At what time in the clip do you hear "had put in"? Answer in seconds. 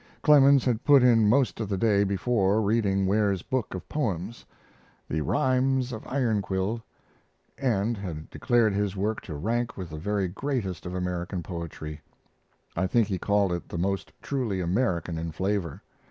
0.65-1.29